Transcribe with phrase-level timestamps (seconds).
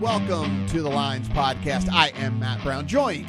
[0.00, 1.90] Welcome to the Lines Podcast.
[1.92, 3.28] I am Matt Brown, joined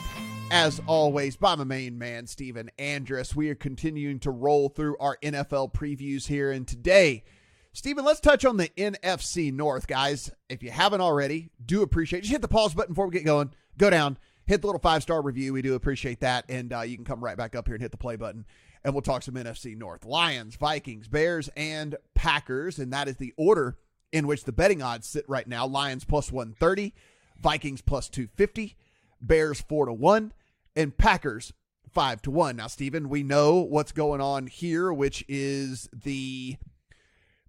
[0.52, 3.36] as always by my main man, Stephen Andress.
[3.36, 6.50] We are continuing to roll through our NFL previews here.
[6.50, 7.26] And today,
[7.74, 10.32] Stephen, let's touch on the NFC North, guys.
[10.48, 13.52] If you haven't already, do appreciate Just hit the pause button before we get going.
[13.78, 15.52] Go down, hit the little five star review.
[15.52, 16.46] We do appreciate that.
[16.48, 18.46] And uh, you can come right back up here and hit the play button.
[18.86, 22.80] And we'll talk some NFC North Lions, Vikings, Bears, and Packers.
[22.80, 23.76] And that is the order
[24.12, 26.94] in which the betting odds sit right now Lions plus 130,
[27.40, 28.76] Vikings plus 250,
[29.22, 30.34] Bears 4 to 1,
[30.76, 31.54] and Packers
[31.90, 32.56] 5 to 1.
[32.56, 36.58] Now, Stephen, we know what's going on here, which is the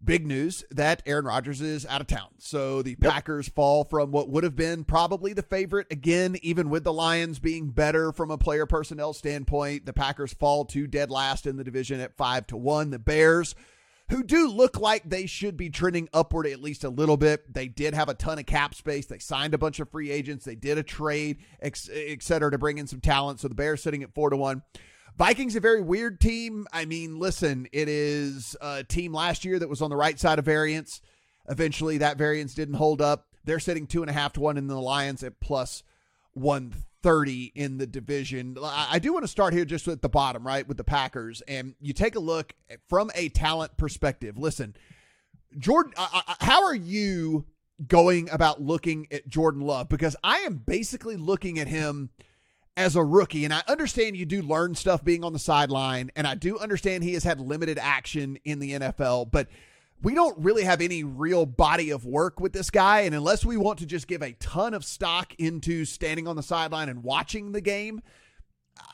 [0.05, 2.29] big news that Aaron Rodgers is out of town.
[2.39, 3.12] So the yep.
[3.12, 7.39] Packers fall from what would have been probably the favorite again, even with the Lions
[7.39, 9.87] being better from a player personnel standpoint.
[9.87, 12.91] The Packers fall to dead last in the division at 5 to 1.
[12.91, 13.55] The Bears
[14.12, 17.53] who do look like they should be trending upward at least a little bit.
[17.53, 19.07] They did have a ton of cap space.
[19.07, 20.45] They signed a bunch of free agents.
[20.45, 21.77] They did a trade, et
[22.20, 23.41] cetera, to bring in some talent.
[23.41, 24.62] So the Bears sitting at four to one.
[25.17, 26.67] Vikings a very weird team.
[26.73, 30.39] I mean, listen, it is a team last year that was on the right side
[30.39, 31.01] of variance.
[31.48, 33.29] Eventually, that variance didn't hold up.
[33.45, 35.83] They're sitting two and a half to one in the Lions at plus
[36.34, 38.56] one 30 in the division.
[38.62, 41.42] I do want to start here just at the bottom, right, with the Packers.
[41.48, 42.55] And you take a look
[42.89, 44.39] from a talent perspective.
[44.39, 44.77] Listen,
[45.58, 47.47] Jordan, how are you
[47.86, 49.89] going about looking at Jordan Love?
[49.89, 52.11] Because I am basically looking at him
[52.77, 53.45] as a rookie.
[53.45, 56.11] And I understand you do learn stuff being on the sideline.
[56.17, 59.30] And I do understand he has had limited action in the NFL.
[59.30, 59.48] But
[60.03, 63.00] we don't really have any real body of work with this guy.
[63.00, 66.42] And unless we want to just give a ton of stock into standing on the
[66.42, 68.03] sideline and watching the game,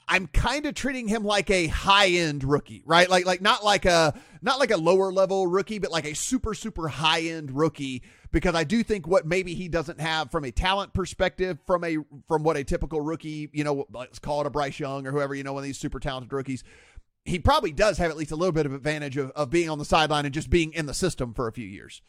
[0.06, 3.08] I'm kind of treating him like a high end rookie, right?
[3.08, 6.54] Like, like not like a, not like a lower level rookie, but like a super,
[6.54, 8.02] super high end rookie.
[8.30, 11.96] Because I do think what maybe he doesn't have from a talent perspective, from a,
[12.26, 15.34] from what a typical rookie, you know, let's call it a Bryce Young or whoever,
[15.34, 16.64] you know, one of these super talented rookies
[17.28, 19.78] he probably does have at least a little bit of advantage of, of being on
[19.78, 22.02] the sideline and just being in the system for a few years.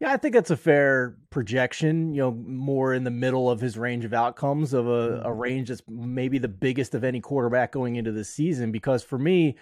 [0.00, 2.12] Yeah, I think that's a fair projection.
[2.12, 5.38] You know, more in the middle of his range of outcomes of a, a mm-hmm.
[5.38, 8.72] range that's maybe the biggest of any quarterback going into this season.
[8.72, 9.56] Because for me,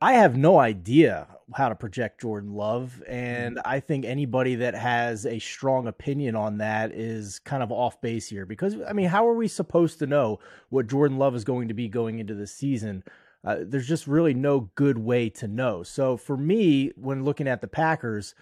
[0.00, 3.02] I have no idea how to project Jordan Love.
[3.08, 3.68] And mm-hmm.
[3.68, 8.28] I think anybody that has a strong opinion on that is kind of off base
[8.28, 8.44] here.
[8.44, 10.38] Because, I mean, how are we supposed to know
[10.68, 13.04] what Jordan Love is going to be going into this season?
[13.48, 15.82] Uh, there's just really no good way to know.
[15.82, 18.34] So for me, when looking at the Packers,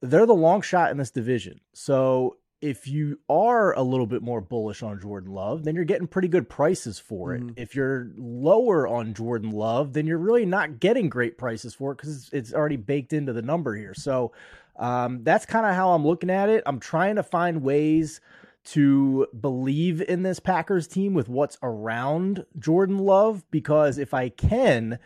[0.00, 1.60] they're the long shot in this division.
[1.74, 6.06] So if you are a little bit more bullish on Jordan Love, then you're getting
[6.06, 7.42] pretty good prices for it.
[7.42, 7.52] Mm-hmm.
[7.56, 11.96] If you're lower on Jordan Love, then you're really not getting great prices for it
[11.96, 13.92] because it's already baked into the number here.
[13.92, 14.32] So
[14.76, 16.62] um, that's kind of how I'm looking at it.
[16.64, 18.22] I'm trying to find ways
[18.62, 24.98] to believe in this Packers team with what's around Jordan Love because if I can,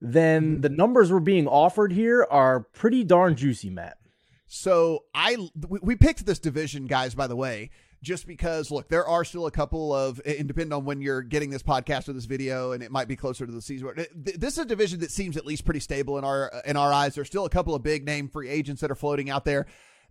[0.00, 3.98] then the numbers we're being offered here are pretty darn juicy, Matt.
[4.46, 5.48] So I
[5.80, 7.14] we picked this division, guys.
[7.14, 7.70] By the way,
[8.02, 11.50] just because look, there are still a couple of, and depending on when you're getting
[11.50, 13.94] this podcast or this video, and it might be closer to the season.
[14.14, 17.14] This is a division that seems at least pretty stable in our in our eyes.
[17.14, 19.66] There's still a couple of big name free agents that are floating out there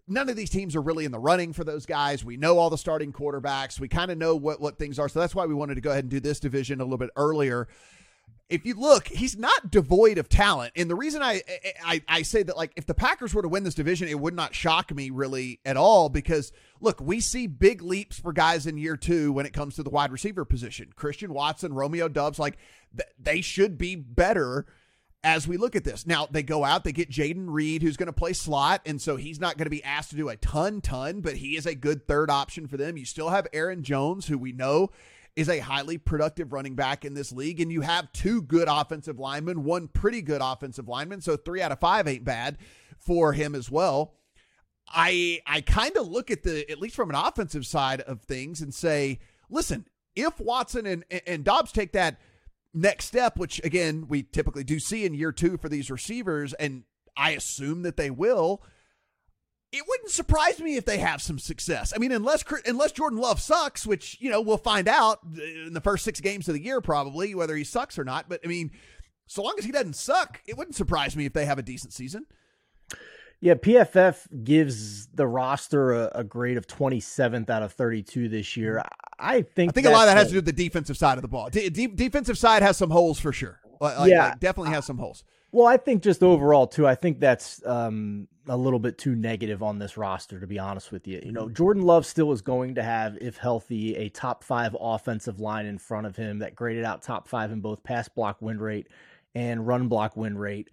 [0.07, 2.23] none of these teams are really in the running for those guys.
[2.23, 3.79] We know all the starting quarterbacks.
[3.79, 5.09] We kind of know what what things are.
[5.09, 7.12] So that's why we wanted to go ahead and do this division a little bit
[7.16, 7.67] earlier.
[8.50, 10.73] If you look, he's not devoid of talent.
[10.75, 11.41] And the reason I,
[11.85, 14.35] I I say that like if the Packers were to win this division, it would
[14.35, 16.51] not shock me really at all because
[16.81, 19.89] look, we see big leaps for guys in year 2 when it comes to the
[19.89, 20.91] wide receiver position.
[20.95, 22.57] Christian Watson, Romeo Doubs like
[22.95, 24.66] th- they should be better
[25.23, 26.07] as we look at this.
[26.07, 29.15] Now, they go out, they get Jayden Reed, who's going to play slot, and so
[29.15, 31.75] he's not going to be asked to do a ton, ton, but he is a
[31.75, 32.97] good third option for them.
[32.97, 34.89] You still have Aaron Jones, who we know
[35.35, 39.19] is a highly productive running back in this league, and you have two good offensive
[39.19, 42.57] linemen, one pretty good offensive lineman, so three out of five ain't bad
[42.97, 44.13] for him as well.
[44.88, 48.62] I I kind of look at the at least from an offensive side of things
[48.62, 49.19] and say,
[49.50, 52.19] listen, if Watson and and Doubs take that
[52.73, 56.83] next step, which again, we typically do see in year two for these receivers, and
[57.15, 58.63] I assume that they will.
[59.71, 61.94] It wouldn't surprise me if they have some success.
[61.95, 65.81] I mean, unless unless Jordan Love sucks, which you know we'll find out in the
[65.81, 68.27] first six games of the year, probably whether he sucks or not.
[68.27, 68.71] But I mean,
[69.27, 71.94] so long as he doesn't suck, it wouldn't surprise me if they have a decent
[71.94, 72.25] season.
[73.41, 78.83] Yeah, PFF gives the roster a, a, grade of 27th out of 32 this year.
[79.17, 81.17] I think I think a lot of that has to do with the defensive side
[81.17, 81.49] of the ball.
[81.49, 83.59] D- defensive side has some holes for sure.
[83.79, 85.23] Like, yeah, like definitely has some holes.
[85.51, 86.88] Well, I think just overall too.
[86.88, 90.91] I think that's um, a little bit too negative on this roster, to be honest
[90.91, 91.19] with you.
[91.25, 95.39] You know, Jordan Love still is going to have, if healthy, a top five offensive
[95.39, 98.59] line in front of him that graded out top five in both pass block win
[98.59, 98.88] rate
[99.35, 100.69] and run block win rate.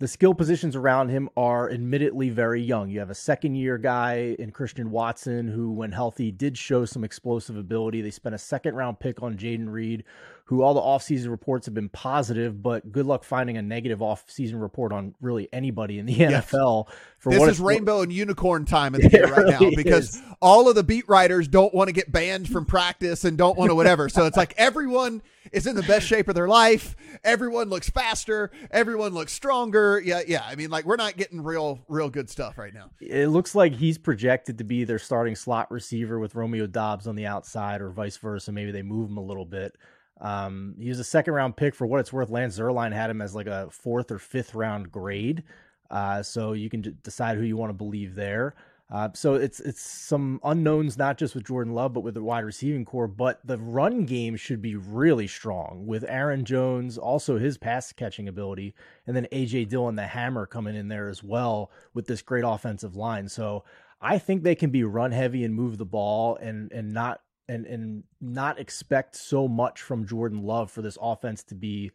[0.00, 2.88] The skill positions around him are admittedly very young.
[2.88, 7.02] You have a second year guy in Christian Watson, who, when healthy, did show some
[7.02, 8.00] explosive ability.
[8.00, 10.04] They spent a second round pick on Jayden Reed,
[10.48, 14.62] who all the offseason reports have been positive, but good luck finding a negative offseason
[14.62, 16.50] report on really anybody in the yes.
[16.50, 16.88] NFL.
[17.18, 20.22] For this is rainbow and unicorn time in the year right really now because is.
[20.40, 23.70] all of the beat writers don't want to get banned from practice and don't want
[23.70, 24.08] to whatever.
[24.08, 25.20] so it's like everyone
[25.52, 26.96] is in the best shape of their life.
[27.24, 28.50] Everyone looks faster.
[28.70, 30.00] Everyone looks stronger.
[30.02, 30.44] Yeah, yeah.
[30.46, 32.88] I mean, like we're not getting real, real good stuff right now.
[33.02, 37.16] It looks like he's projected to be their starting slot receiver with Romeo Doubs on
[37.16, 38.50] the outside, or vice versa.
[38.50, 39.76] Maybe they move him a little bit.
[40.20, 42.30] Um, he was a second round pick for what it's worth.
[42.30, 45.44] Lance Zierlein had him as like a fourth or fifth round grade.
[45.90, 48.54] Uh, so you can d- decide who you want to believe there.
[48.90, 52.44] Uh, so it's it's some unknowns, not just with Jordan Love, but with the wide
[52.44, 53.06] receiving core.
[53.06, 58.28] But the run game should be really strong with Aaron Jones, also his pass catching
[58.28, 58.74] ability,
[59.06, 62.96] and then AJ Dillon, the hammer, coming in there as well with this great offensive
[62.96, 63.28] line.
[63.28, 63.62] So
[64.00, 67.66] I think they can be run heavy and move the ball and and not and
[67.66, 71.90] and not expect so much from Jordan Love for this offense to be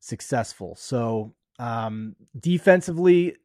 [0.00, 0.74] successful.
[0.76, 3.36] So um defensively,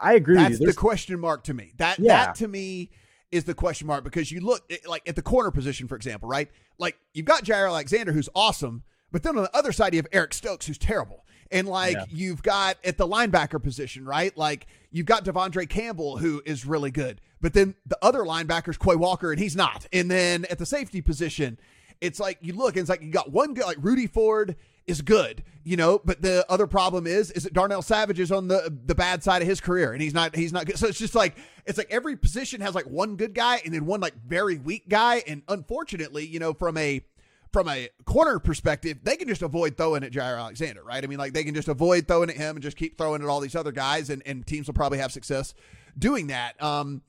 [0.00, 0.36] I agree.
[0.36, 1.72] That's the question mark to me.
[1.78, 2.26] That yeah.
[2.26, 2.90] that to me
[3.30, 6.48] is the question mark because you look like at the corner position, for example, right?
[6.78, 8.82] Like you've got Jaire Alexander, who's awesome,
[9.12, 11.24] but then on the other side you have Eric Stokes, who's terrible.
[11.50, 12.04] And like yeah.
[12.10, 14.36] you've got at the linebacker position, right?
[14.36, 17.20] Like you've got De'Vondre Campbell, who is really good.
[17.40, 19.86] But then the other linebacker's Quay Walker, and he's not.
[19.92, 21.58] And then at the safety position,
[22.00, 24.56] it's like you look and it's like you got one good, like Rudy Ford
[24.86, 28.48] is good, you know, but the other problem is is that Darnell Savage is on
[28.48, 30.78] the the bad side of his career and he's not he's not good.
[30.78, 31.36] So it's just like
[31.66, 34.88] it's like every position has like one good guy and then one like very weak
[34.88, 35.22] guy.
[35.26, 37.02] And unfortunately, you know, from a
[37.52, 41.02] from a corner perspective, they can just avoid throwing at Jaire Alexander, right?
[41.02, 43.28] I mean, like they can just avoid throwing at him and just keep throwing at
[43.28, 45.54] all these other guys, and, and teams will probably have success
[45.98, 46.60] doing that.
[46.62, 47.02] Um,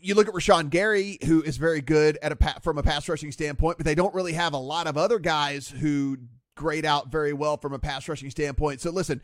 [0.00, 3.32] you look at Rashan Gary, who is very good at a from a pass rushing
[3.32, 6.18] standpoint, but they don't really have a lot of other guys who
[6.56, 8.80] grade out very well from a pass rushing standpoint.
[8.80, 9.20] So listen,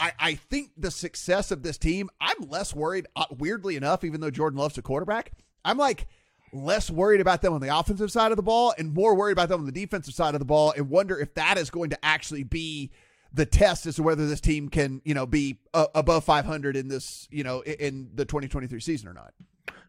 [0.00, 3.06] I, I think the success of this team, I'm less worried.
[3.16, 5.32] Uh, weirdly enough, even though Jordan loves a quarterback,
[5.64, 6.06] I'm like
[6.52, 9.48] less worried about them on the offensive side of the ball and more worried about
[9.48, 12.04] them on the defensive side of the ball, and wonder if that is going to
[12.04, 12.90] actually be
[13.32, 16.88] the test as to whether this team can, you know, be uh, above 500 in
[16.88, 19.34] this, you know, in the 2023 season or not.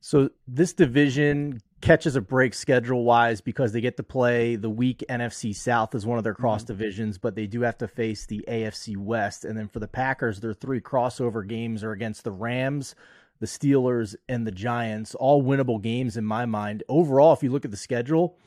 [0.01, 5.03] So this division catches a break schedule wise because they get to play the weak
[5.09, 6.73] NFC South as one of their cross mm-hmm.
[6.73, 9.45] divisions, but they do have to face the AFC West.
[9.45, 12.95] And then for the Packers, their three crossover games are against the Rams,
[13.39, 16.83] the Steelers, and the Giants, all winnable games in my mind.
[16.89, 18.37] Overall, if you look at the schedule,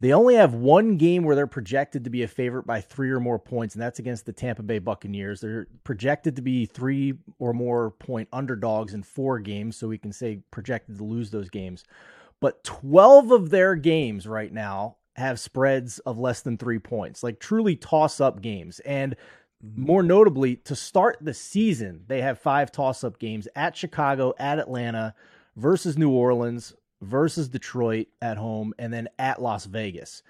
[0.00, 3.20] they only have one game where they're projected to be a favorite by three or
[3.20, 5.40] more points, and that's against the Tampa Bay Buccaneers.
[5.40, 10.12] They're projected to be three or more point underdogs in four games, so we can
[10.12, 11.84] say projected to lose those games.
[12.40, 17.38] But 12 of their games right now have spreads of less than three points, like
[17.38, 18.80] truly toss up games.
[18.80, 19.14] And.
[19.64, 19.84] Mm-hmm.
[19.84, 24.58] more notably, to start the season, they have five toss up games at Chicago, at
[24.58, 25.14] Atlanta,
[25.54, 30.24] versus New Orleans, versus Detroit at home, and then at Las Vegas.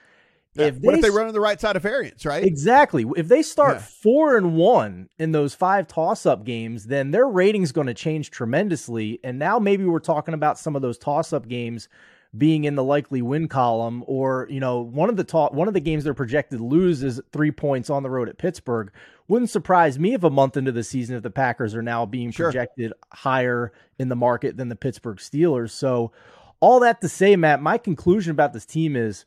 [0.54, 0.66] Yeah.
[0.66, 2.44] If what if they run on the right side of variance, right?
[2.44, 3.06] Exactly.
[3.16, 3.82] If they start yeah.
[4.02, 9.18] four and one in those five toss-up games, then their rating's going to change tremendously.
[9.24, 11.88] And now maybe we're talking about some of those toss-up games
[12.36, 15.74] being in the likely win column, or you know, one of the ta- one of
[15.74, 18.90] the games they're projected to lose is three points on the road at Pittsburgh.
[19.28, 22.30] Wouldn't surprise me if a month into the season, if the Packers are now being
[22.30, 22.46] sure.
[22.46, 25.70] projected higher in the market than the Pittsburgh Steelers.
[25.70, 26.12] So
[26.60, 29.24] all that to say, Matt, my conclusion about this team is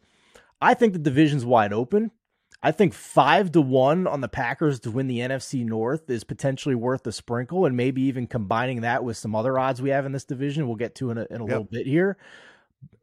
[0.61, 2.11] I think the division's wide open.
[2.63, 6.73] I think five to one on the Packers to win the NFC North is potentially
[6.73, 10.13] worth a sprinkle, and maybe even combining that with some other odds we have in
[10.13, 10.65] this division.
[10.65, 11.49] We'll get to in a, in a yep.
[11.49, 12.17] little bit here.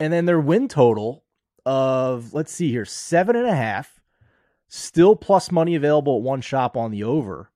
[0.01, 1.25] And then their win total
[1.65, 4.01] of, let's see here, seven and a half,
[4.69, 7.51] still plus money available at one shop on the over.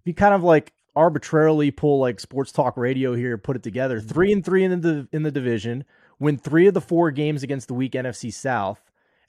[0.00, 3.98] If you kind of like arbitrarily pull like sports talk radio here, put it together,
[3.98, 4.08] mm-hmm.
[4.08, 5.84] three and three in the in the division
[6.18, 8.80] win three of the four games against the weak NFC South,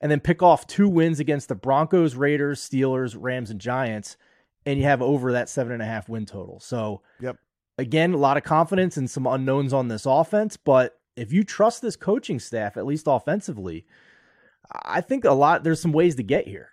[0.01, 4.17] and then pick off two wins against the Broncos, Raiders, Steelers, Rams, and Giants,
[4.65, 6.59] and you have over that seven and a half win total.
[6.59, 7.37] So, yep.
[7.77, 11.81] Again, a lot of confidence and some unknowns on this offense, but if you trust
[11.81, 13.85] this coaching staff, at least offensively,
[14.83, 16.69] I think a lot there's some ways to get here.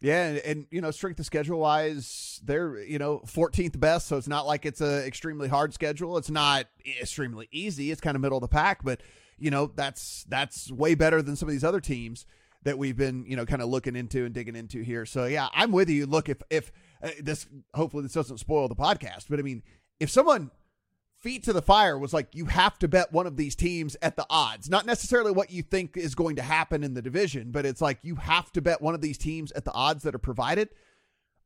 [0.00, 4.18] Yeah, and, and, you know, strength of schedule wise, they're you know 14th best, so
[4.18, 6.18] it's not like it's a extremely hard schedule.
[6.18, 6.66] It's not
[7.00, 7.90] extremely easy.
[7.90, 9.00] It's kind of middle of the pack, but
[9.38, 12.26] you know that's that's way better than some of these other teams
[12.64, 15.06] that we've been you know kind of looking into and digging into here.
[15.06, 16.04] So yeah, I'm with you.
[16.04, 16.70] Look, if if
[17.02, 19.62] uh, this hopefully this doesn't spoil the podcast, but I mean,
[20.00, 20.50] if someone
[21.24, 24.14] feet to the fire was like you have to bet one of these teams at
[24.14, 24.68] the odds.
[24.68, 27.98] Not necessarily what you think is going to happen in the division but it's like
[28.02, 30.68] you have to bet one of these teams at the odds that are provided.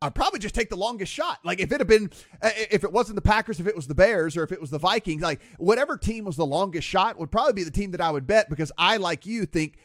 [0.02, 1.38] I'd probably just take the longest shot.
[1.44, 2.10] Like if it had been
[2.42, 4.70] uh, if it wasn't the packers if it was the bears or if it was
[4.70, 8.00] the vikings like whatever team was the longest shot would probably be the team that
[8.00, 9.78] i would bet because i like you think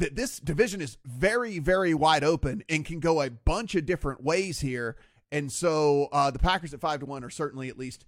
[0.00, 4.24] that this division is very very wide open and can go a bunch of different
[4.24, 4.96] ways here.
[5.30, 8.04] And so uh, the packers at five to one are certainly at least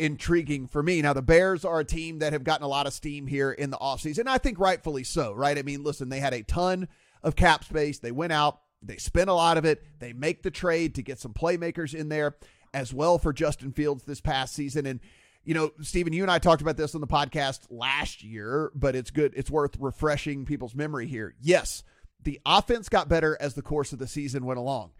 [0.00, 1.02] intriguing for me.
[1.02, 3.70] Now, the Bears are a team that have gotten a lot of steam here in
[3.70, 4.26] the offseason.
[4.26, 5.58] I think rightfully so, right?
[5.58, 6.88] I mean, listen, they had a ton
[7.22, 7.98] of cap space.
[7.98, 9.84] They went out, they spent a lot of it.
[9.98, 12.36] They make the trade to get some playmakers in there
[12.72, 14.86] as well for Justin Fields this past season.
[14.86, 15.00] And,
[15.44, 18.96] you know, Stephen, you and I talked about this on the podcast last year, but
[18.96, 19.34] it's good.
[19.36, 21.34] It's worth refreshing people's memory here.
[21.40, 21.84] Yes,
[22.22, 24.92] the offense got better as the course of the season went along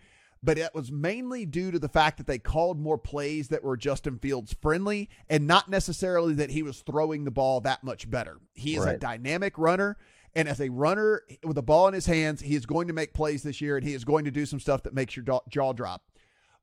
[0.43, 3.77] but it was mainly due to the fact that they called more plays that were
[3.77, 8.39] Justin Fields friendly and not necessarily that he was throwing the ball that much better.
[8.55, 8.97] He is right.
[8.97, 9.99] a dynamic runner.
[10.35, 13.13] And as a runner with the ball in his hands, he is going to make
[13.13, 15.73] plays this year and he is going to do some stuff that makes your jaw
[15.73, 16.05] drop.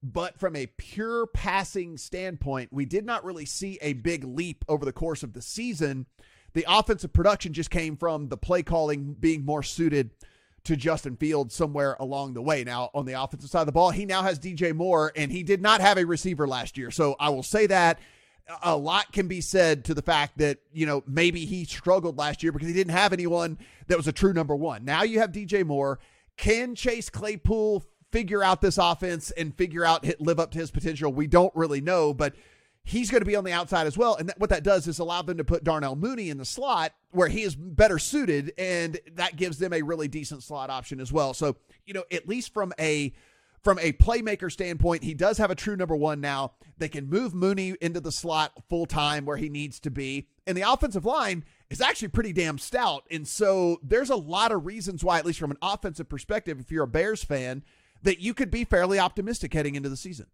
[0.01, 4.85] But from a pure passing standpoint, we did not really see a big leap over
[4.85, 6.05] the course of the season.
[6.53, 10.11] The offensive production just came from the play calling being more suited
[10.67, 12.63] to Justin Fields somewhere along the way.
[12.63, 15.43] Now, on the offensive side of the ball, he now has DJ Moore, and he
[15.43, 16.91] did not have a receiver last year.
[16.91, 17.99] So I will say that
[18.61, 22.43] a lot can be said to the fact that, you know, maybe he struggled last
[22.43, 23.57] year because he didn't have anyone
[23.87, 24.85] that was a true number one.
[24.85, 25.99] Now you have DJ Moore.
[26.37, 31.11] Can Chase Claypool figure out this offense and figure out, live up to his potential?
[31.11, 32.35] We don't really know, but
[32.87, 34.15] he's going to be on the outside as well.
[34.15, 36.93] And that, what that does is allow them to put Darnell Mooney in the slot
[37.11, 41.11] where he is better suited, and that gives them a really decent slot option as
[41.11, 41.33] well.
[41.33, 43.13] So, you know, at least from a
[43.61, 46.53] from a playmaker standpoint, he does have a true number one now.
[46.77, 50.29] They can move Mooney into the slot full time where he needs to be.
[50.45, 53.03] And the offensive line is actually pretty damn stout.
[53.11, 56.71] And so there's a lot of reasons why, at least from an offensive perspective, if
[56.71, 57.63] you're a Bears fan,
[58.03, 60.27] that you could be fairly optimistic heading into the season.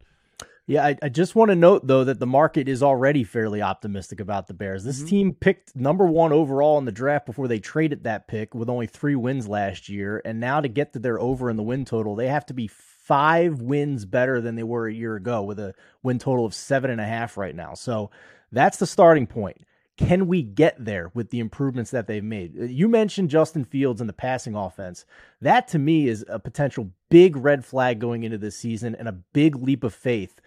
[0.65, 4.22] Yeah, I, I, just want to note though that the market is already fairly optimistic
[4.22, 4.86] about the Bears.
[4.86, 5.08] This mm-hmm.
[5.08, 8.88] team picked number one overall in the draft before they traded that pick with only
[8.88, 12.15] three wins last year, and now to get to their over in the win total,
[12.15, 15.74] they have to be five wins better than they were a year ago with a
[16.01, 17.74] win total of seven and a half right now.
[17.74, 18.10] So
[18.53, 19.58] that's the starting point.
[19.98, 22.55] Can we get there with the improvements that they've made?
[22.55, 25.05] You mentioned Justin Fields and the passing offense.
[25.41, 29.12] That to me is a potential big red flag going into this season and a
[29.12, 30.39] big leap of faith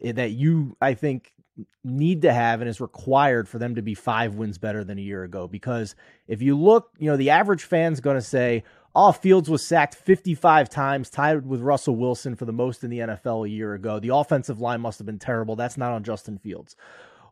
[0.00, 1.32] Eh, that you, I think,
[1.84, 5.02] need to have and is required for them to be five wins better than a
[5.02, 5.46] year ago.
[5.46, 5.94] Because
[6.26, 9.94] if you look, you know, the average fan's going to say, oh, Fields was sacked
[9.94, 13.98] 55 times, tied with Russell Wilson for the most in the NFL a year ago.
[13.98, 15.56] The offensive line must have been terrible.
[15.56, 16.76] That's not on Justin Fields.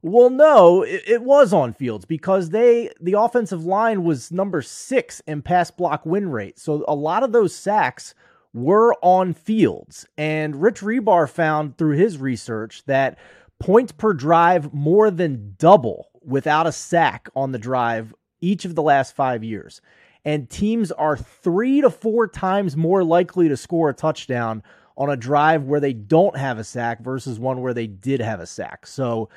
[0.02, 5.20] Well, no, it, it, was on Fields because they the offensive line was number six
[5.26, 6.58] in pass block win rate.
[6.58, 8.14] So a lot of those sacks
[8.52, 10.06] were on Fields.
[10.18, 13.18] And Rich Rebar found through his research that
[13.58, 18.82] points per drive more than double without a sack on the drive each of the
[18.82, 19.80] last five years.
[20.24, 24.62] And teams are three to four times more likely to score a touchdown
[24.96, 28.40] on a drive where they don't have a sack versus one where they did have
[28.40, 28.86] a sack.
[28.86, 29.30] So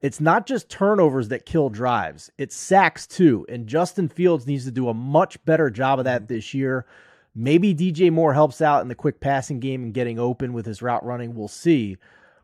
[0.00, 3.46] it's not just turnovers that kill drives, it's sacks too.
[3.48, 6.34] And Justin Fields needs to do a much better job of that mm-hmm.
[6.34, 6.86] this year.
[7.34, 10.82] Maybe DJ Moore helps out in the quick passing game and getting open with his
[10.82, 11.34] route running.
[11.34, 11.96] We'll see.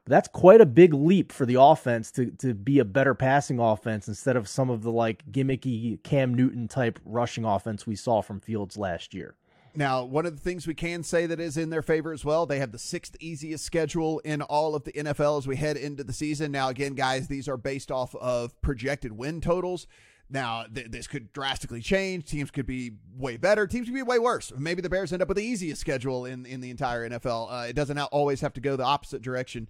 [0.04, 3.60] But that's quite a big leap for the offense to, to be a better passing
[3.60, 8.20] offense instead of some of the like gimmicky Cam Newton type rushing offense we saw
[8.20, 9.36] from Fields last year.
[9.74, 12.44] Now, one of the things we can say that is in their favor as well,
[12.44, 16.02] they have the sixth easiest schedule in all of the NFL as we head into
[16.02, 16.50] the season.
[16.50, 19.86] Now, again, guys, these are based off of projected win totals.
[20.30, 22.26] Now, th- this could drastically change.
[22.26, 23.66] Teams could be way better.
[23.66, 24.52] Teams could be way worse.
[24.56, 27.48] Maybe the Bears end up with the easiest schedule in, in the entire NFL.
[27.50, 29.68] Uh, it doesn't always have to go the opposite direction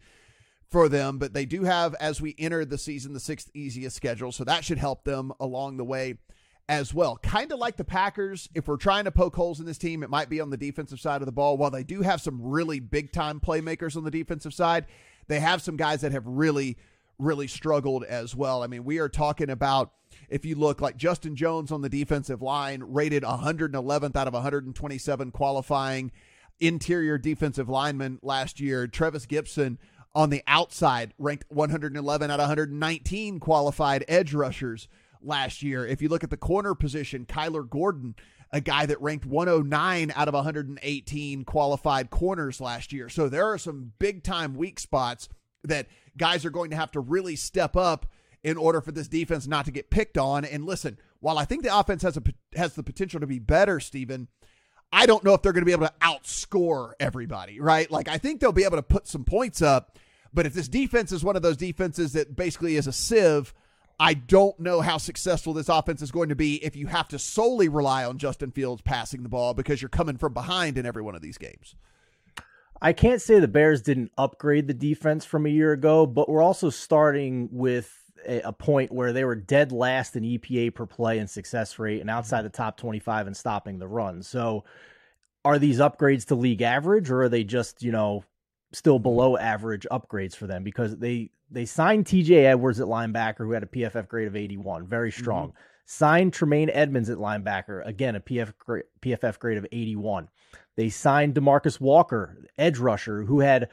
[0.69, 4.33] for them, but they do have, as we enter the season, the sixth easiest schedule.
[4.33, 6.19] So that should help them along the way
[6.69, 7.17] as well.
[7.17, 10.11] Kind of like the Packers, if we're trying to poke holes in this team, it
[10.11, 11.57] might be on the defensive side of the ball.
[11.57, 14.87] While they do have some really big time playmakers on the defensive side,
[15.26, 16.76] they have some guys that have really,
[17.19, 18.62] really struggled as well.
[18.62, 19.93] I mean, we are talking about
[20.30, 25.30] if you look like Justin Jones on the defensive line, rated 111th out of 127
[25.32, 26.12] qualifying.
[26.60, 28.87] interior defensive linemen last year.
[28.87, 29.78] Trevis Gipson
[30.14, 34.88] on the outside ranked 111 out of 119 qualified edge rushers
[35.22, 35.87] last year.
[35.87, 38.14] If you look at the corner position, Kyler Gordon,
[38.52, 43.08] a guy that ranked 109 out of 118 qualified corners last year.
[43.08, 45.28] So there are some big time weak spots
[45.62, 48.06] that guys are going to have to really step up
[48.42, 50.44] in order for this defense not to get picked on.
[50.44, 52.23] And listen, while I think the offense has a
[52.56, 54.28] has the potential to be better, Stephen,
[54.92, 57.90] I don't know if they're going to be able to outscore everybody, right?
[57.90, 59.99] Like I think they'll be able to put some points up,
[60.32, 63.54] but if this defense is one of those defenses that basically is a sieve,
[63.99, 67.18] I don't know how successful this offense is going to be if you have to
[67.18, 71.02] solely rely on Justin Fields passing the ball because you're coming from behind in every
[71.02, 71.75] one of these games.
[72.80, 76.42] I can't say the Bears didn't upgrade the defense from a year ago, but we're
[76.42, 81.19] also starting with a, a, point where they were dead last in EPA per play
[81.19, 84.23] and success rate and outside the top 25 and stopping the run.
[84.23, 84.65] So
[85.45, 88.25] are these upgrades to league average or are they just, you know,
[88.73, 93.53] still below average upgrades for them because they they signed TJ Edwards at linebacker, who
[93.53, 95.21] had a PFF grade of 81, very mm-hmm.
[95.21, 95.49] strong.
[95.49, 95.59] Mm-hmm.
[95.87, 98.53] Signed Tremaine Edmunds at linebacker, again, a PF,
[99.03, 100.29] PFF grade of 81.
[100.77, 103.69] They signed Demarcus Walker, edge rusher, who had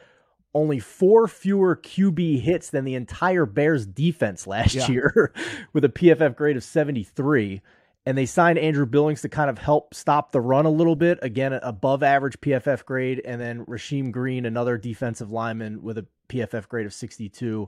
[0.57, 4.87] only four fewer QB hits than the entire Bears defense last yeah.
[4.87, 5.33] year
[5.73, 7.61] with a PFF grade of 73
[8.07, 11.19] and they signed Andrew Billings to kind of help stop the run a little bit.
[11.21, 16.69] Again, above average PFF grade, and then Rasheem Green, another defensive lineman with a PFF
[16.69, 17.67] grade of 62,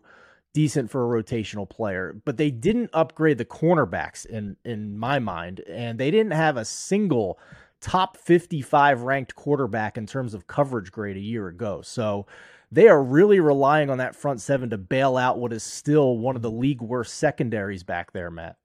[0.53, 2.15] decent for a rotational player.
[2.24, 6.63] But they didn't upgrade the cornerbacks in in my mind, and they didn't have a
[6.63, 7.38] single
[7.81, 11.81] top 55 ranked quarterback in terms of coverage grade a year ago.
[11.81, 12.27] So
[12.72, 16.36] they are really relying on that front seven to bail out what is still one
[16.36, 18.58] of the league worst secondaries back there, Matt.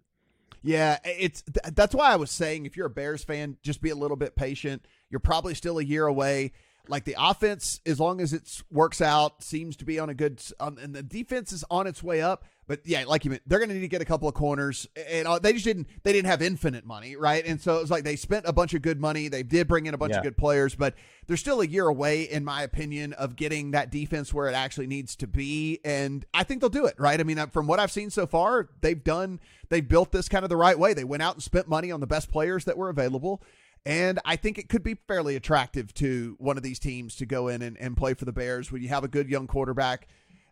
[0.62, 1.42] Yeah, it's
[1.72, 4.34] that's why I was saying if you're a Bears fan, just be a little bit
[4.34, 4.86] patient.
[5.10, 6.52] You're probably still a year away.
[6.88, 10.42] Like the offense, as long as it works out, seems to be on a good,
[10.60, 12.44] um, and the defense is on its way up.
[12.66, 14.86] But yeah, like you meant, they're going to need to get a couple of corners,
[15.10, 15.86] and uh, they just didn't.
[16.02, 17.44] They didn't have infinite money, right?
[17.44, 19.28] And so it was like they spent a bunch of good money.
[19.28, 20.18] They did bring in a bunch yeah.
[20.18, 20.94] of good players, but
[21.26, 24.86] they're still a year away, in my opinion, of getting that defense where it actually
[24.86, 25.80] needs to be.
[25.84, 27.20] And I think they'll do it, right?
[27.20, 29.40] I mean, uh, from what I've seen so far, they've done.
[29.68, 30.94] They've built this kind of the right way.
[30.94, 33.42] They went out and spent money on the best players that were available.
[33.86, 37.48] And I think it could be fairly attractive to one of these teams to go
[37.48, 40.08] in and, and play for the Bears when you have a good young quarterback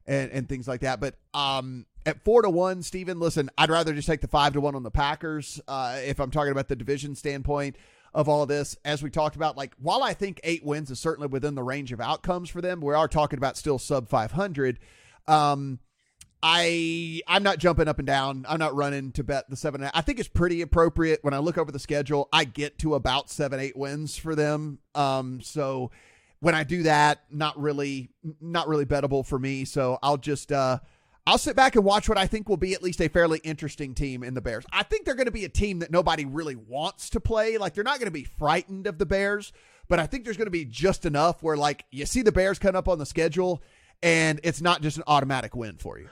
[0.07, 1.01] and, and things like that.
[1.01, 4.60] But um, at four to one, Stephen, listen, I'd rather just take the five to
[4.60, 7.76] one on the Packers uh, if I'm talking about the division standpoint
[8.14, 8.76] of all this.
[8.84, 11.92] As we talked about, like while I think eight wins is certainly within the range
[11.92, 14.78] of outcomes for them, we are talking about still sub 500.
[15.26, 15.78] Um,
[16.42, 18.44] I I'm not jumping up and down.
[18.48, 19.88] I'm not running to bet the seven.
[19.94, 22.28] I think it's pretty appropriate when I look over the schedule.
[22.32, 24.80] I get to about seven eight wins for them.
[24.94, 25.92] Um, so
[26.40, 28.10] when I do that, not really
[28.40, 29.64] not really bettable for me.
[29.64, 30.80] So I'll just uh,
[31.26, 33.94] I'll sit back and watch what I think will be at least a fairly interesting
[33.94, 34.64] team in the Bears.
[34.72, 37.58] I think they're going to be a team that nobody really wants to play.
[37.58, 39.52] Like they're not going to be frightened of the Bears,
[39.88, 42.58] but I think there's going to be just enough where like you see the Bears
[42.58, 43.62] come up on the schedule
[44.02, 46.08] and it's not just an automatic win for you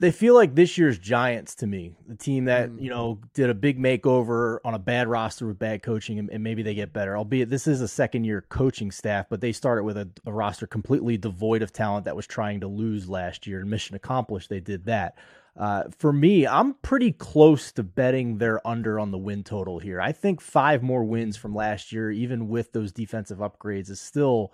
[0.00, 2.80] they feel like this year's Giants to me, the team that mm.
[2.80, 6.42] you know did a big makeover on a bad roster with bad coaching, and, and,
[6.42, 7.16] maybe they get better.
[7.16, 10.66] Albeit this is a second year coaching staff, but they started with a, a, roster
[10.66, 13.60] completely devoid of talent that was trying to lose last year.
[13.60, 15.16] And mission accomplished, they did that.
[15.56, 20.00] Uh, for me, I'm pretty close to betting they're under on the win total here.
[20.00, 24.52] I think five more wins from last year, even with those defensive upgrades, is still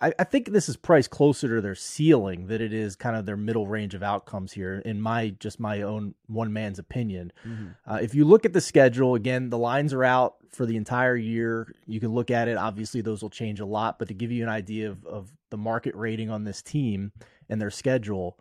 [0.00, 3.26] I, I, think this is priced closer to their ceiling than it is kind of
[3.26, 7.32] their middle range of outcomes here, in my just my own one man's opinion.
[7.46, 7.66] Mm-hmm.
[7.86, 11.16] Uh, if you look at the schedule again, the lines are out for the entire
[11.16, 11.72] year.
[11.86, 12.56] You can look at it.
[12.56, 15.58] Obviously, those will change a lot, but to give you an idea of, of the
[15.58, 17.12] market rating on this team
[17.48, 18.38] and their schedule,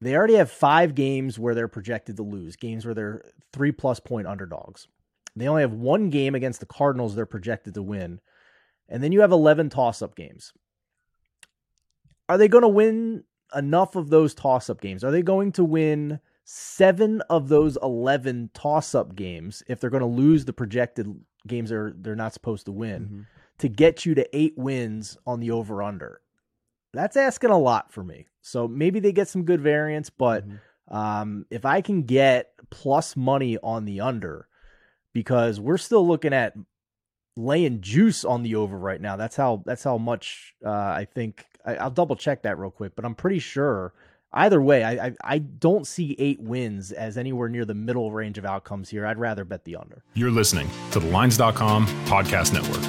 [0.00, 4.00] they already have five games where they're projected to lose, games where they're three plus
[4.00, 4.88] point underdogs.
[5.36, 8.20] They only have one game against the Cardinals they're projected to win.
[8.88, 10.52] And then you have 11 toss up games.
[12.28, 15.04] Are they going to win enough of those toss up games?
[15.04, 20.00] Are they going to win seven of those 11 toss up games if they're going
[20.00, 21.14] to lose the projected
[21.46, 23.20] games they're, they're not supposed to win mm-hmm.
[23.58, 26.20] to get you to eight wins on the over under?
[26.92, 28.26] That's asking a lot for me.
[28.42, 30.94] So maybe they get some good variance, but mm-hmm.
[30.94, 34.48] um, if I can get plus money on the under,
[35.12, 36.54] because we're still looking at
[37.36, 39.16] laying juice on the over right now.
[39.16, 41.46] That's how that's how much uh, I think.
[41.64, 43.92] I, will double check that real quick, but I'm pretty sure.
[44.34, 48.38] Either way, I, I, I don't see eight wins as anywhere near the middle range
[48.38, 49.04] of outcomes here.
[49.06, 50.02] I'd rather bet the under.
[50.14, 52.80] You're listening to the Lines.com podcast network.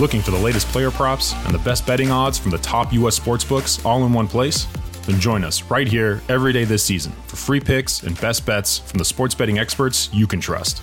[0.00, 3.18] Looking for the latest player props and the best betting odds from the top U.S.
[3.18, 4.66] sportsbooks all in one place?
[5.06, 8.78] Then join us right here every day this season for free picks and best bets
[8.78, 10.82] from the sports betting experts you can trust.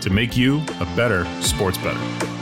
[0.00, 2.41] to make you a better sports better.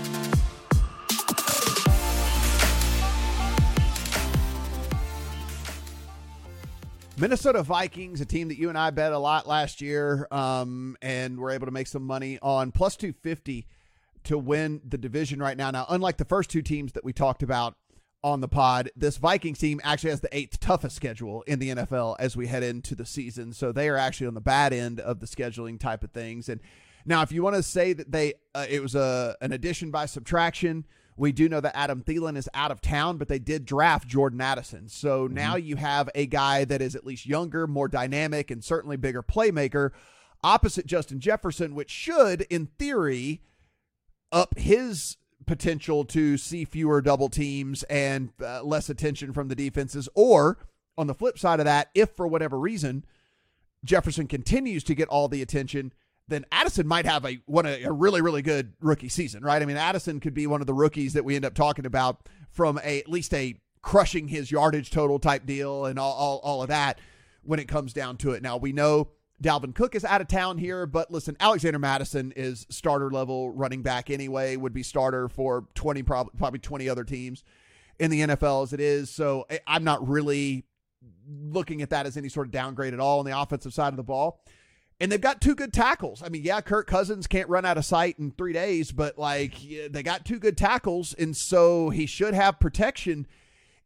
[7.21, 11.39] Minnesota Vikings, a team that you and I bet a lot last year, um, and
[11.39, 13.67] we're able to make some money on plus 250
[14.23, 15.69] to win the division right now.
[15.69, 17.75] Now, unlike the first two teams that we talked about
[18.23, 22.15] on the pod, this Vikings team actually has the eighth toughest schedule in the NFL
[22.17, 23.53] as we head into the season.
[23.53, 26.49] So they are actually on the bad end of the scheduling type of things.
[26.49, 26.59] And
[27.05, 30.07] now, if you want to say that they uh, it was a an addition by
[30.07, 30.87] subtraction,
[31.21, 34.41] we do know that Adam Thielen is out of town, but they did draft Jordan
[34.41, 34.89] Addison.
[34.89, 35.35] So mm-hmm.
[35.35, 39.21] now you have a guy that is at least younger, more dynamic, and certainly bigger
[39.21, 39.91] playmaker
[40.43, 43.41] opposite Justin Jefferson, which should, in theory,
[44.31, 50.09] up his potential to see fewer double teams and uh, less attention from the defenses.
[50.15, 50.57] Or
[50.97, 53.05] on the flip side of that, if for whatever reason
[53.85, 55.93] Jefferson continues to get all the attention,
[56.31, 59.61] then Addison might have a one a, really really good rookie season, right?
[59.61, 62.27] I mean, Addison could be one of the rookies that we end up talking about
[62.49, 66.61] from a at least a crushing his yardage total type deal and all all, all
[66.61, 66.99] of that
[67.43, 68.41] when it comes down to it.
[68.41, 69.09] Now we know
[69.41, 73.81] Dalvin Cook is out of town here, but listen, Alexander Mattison is starter level running
[73.81, 77.43] back anyway, would be starter for 20 probably probably 20 other teams
[77.99, 79.09] in the NFL as it is.
[79.09, 80.65] So eh, I'm not really
[81.27, 83.97] looking at that as any sort of downgrade at all on the offensive side of
[83.97, 84.43] the ball
[85.01, 86.21] and they've got two good tackles.
[86.21, 89.55] I mean, yeah, Kirk Cousins can't run out of sight in three days, but like
[89.89, 93.25] they got two good tackles, and so he should have protection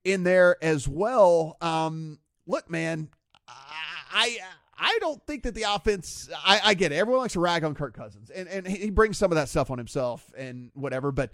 [0.04, 1.56] in there as well.
[1.62, 3.08] Um, look, man,
[3.48, 4.38] I
[4.78, 6.30] I don't think that the offense.
[6.46, 6.96] I, I get it.
[6.96, 9.72] Everyone likes to rag on Kirk Cousins, and and he brings some of that stuff
[9.72, 11.32] on himself and whatever, but.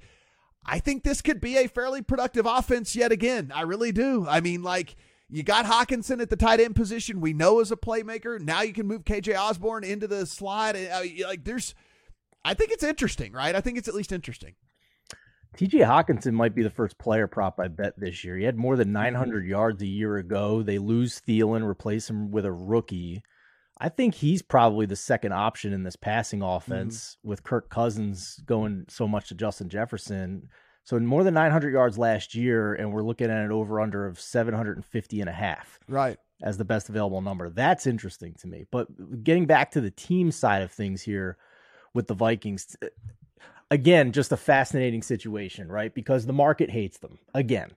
[0.63, 3.51] I think this could be a fairly productive offense yet again.
[3.51, 4.27] I really do.
[4.29, 4.95] I mean, like,
[5.31, 7.21] you got Hockenson at the tight end position.
[7.21, 8.39] We know as a playmaker.
[8.39, 10.75] Now you can move KJ Osborn into the slide.
[10.75, 11.73] Uh, like there's,
[12.43, 13.55] I think it's interesting, right?
[13.55, 14.55] I think it's at least interesting.
[15.57, 18.37] TJ Hockenson might be the first player prop I bet this year.
[18.37, 20.63] He had more than 900 yards a year ago.
[20.63, 23.23] They lose Thielen, replace him with a rookie.
[23.79, 27.29] I think he's probably the second option in this passing offense mm-hmm.
[27.29, 30.49] with Kirk Cousins going so much to Justin Jefferson.
[30.83, 34.19] So more than 900 yards last year, and we're looking at an over under of
[34.19, 35.79] 750 and a half.
[35.87, 36.17] Right.
[36.43, 37.49] As the best available number.
[37.49, 38.65] That's interesting to me.
[38.71, 41.37] But getting back to the team side of things here
[41.93, 42.75] with the Vikings,
[43.69, 45.93] again, just a fascinating situation, right?
[45.93, 47.71] Because the market hates them again.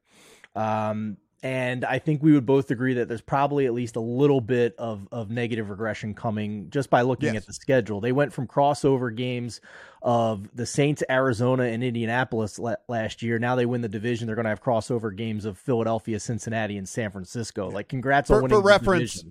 [0.57, 4.41] Um, and I think we would both agree that there's probably at least a little
[4.41, 7.43] bit of, of negative regression coming just by looking yes.
[7.43, 8.01] at the schedule.
[8.01, 9.61] They went from crossover games
[10.01, 13.39] of the Saints, Arizona, and Indianapolis last year.
[13.39, 14.27] Now they win the division.
[14.27, 17.69] They're going to have crossover games of Philadelphia, Cincinnati, and San Francisco.
[17.69, 19.23] Like, congrats for, on winning for reference.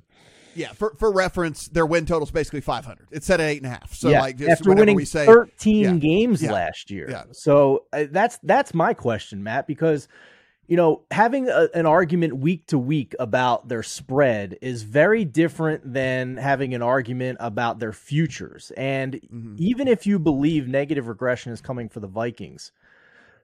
[0.54, 3.08] Yeah, for, for reference, their win total is basically 500.
[3.10, 3.91] It's set at eight and a half.
[3.95, 7.10] So, yeah, like, after winning we say, 13 yeah, games yeah, last year.
[7.10, 7.23] Yeah.
[7.32, 10.08] So uh, that's that's my question, Matt, because–
[10.67, 15.93] you know, having a, an argument week to week about their spread is very different
[15.93, 18.71] than having an argument about their futures.
[18.78, 19.56] And mm-hmm.
[19.58, 22.71] even if you believe negative regression is coming for the Vikings,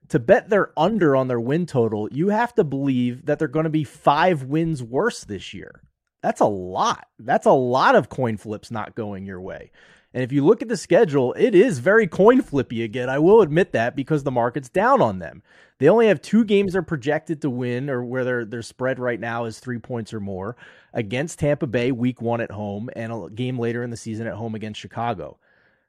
[0.08, 3.64] to bet their under on their win total, you have to believe that they're going
[3.64, 5.82] to be five wins worse this year.
[6.22, 7.06] That's a lot.
[7.18, 9.70] That's a lot of coin flips not going your way.
[10.12, 13.08] And if you look at the schedule, it is very coin flippy again.
[13.08, 15.42] I will admit that because the market's down on them.
[15.78, 19.20] They only have two games they're projected to win, or where their their spread right
[19.20, 20.56] now is three points or more
[20.92, 24.34] against Tampa Bay, week one at home, and a game later in the season at
[24.34, 25.38] home against Chicago.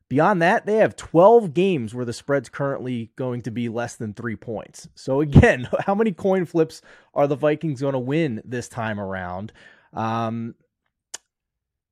[0.08, 4.14] Beyond that, they have 12 games where the spread's currently going to be less than
[4.14, 4.90] three points.
[4.94, 6.82] So, again, how many coin flips
[7.14, 9.54] are the Vikings going to win this time around?
[9.94, 10.56] Um,